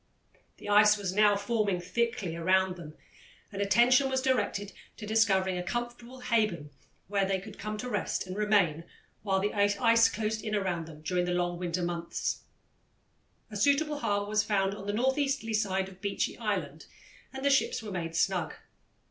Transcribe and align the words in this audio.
The 0.57 0.67
ice 0.67 0.97
was 0.97 1.13
now 1.13 1.35
forming 1.35 1.79
thickly 1.79 2.35
around 2.35 2.75
them, 2.75 2.95
and 3.51 3.61
attention 3.61 4.09
was 4.09 4.19
directed 4.19 4.73
to 4.97 5.05
discovering 5.05 5.59
a 5.59 5.63
comfortable 5.63 6.21
haven 6.21 6.71
where 7.07 7.23
they 7.23 7.39
could 7.39 7.59
come 7.59 7.77
to 7.77 7.87
rest 7.87 8.25
and 8.25 8.35
remain 8.35 8.83
while 9.21 9.39
the 9.39 9.53
ice 9.53 10.09
closed 10.09 10.41
in 10.43 10.55
around 10.55 10.87
them 10.87 11.03
during 11.03 11.25
the 11.25 11.35
long 11.35 11.59
winter 11.59 11.83
months. 11.83 12.41
A 13.51 13.55
suitable 13.55 13.99
harbour 13.99 14.25
was 14.25 14.41
found 14.43 14.73
on 14.73 14.87
the 14.87 14.93
northeasterly 14.93 15.53
side 15.53 15.87
of 15.87 16.01
Beechy 16.01 16.35
Island 16.35 16.87
and 17.31 17.45
the 17.45 17.51
ships 17.51 17.83
were 17.83 17.91
made 17.91 18.15
snug. 18.15 18.55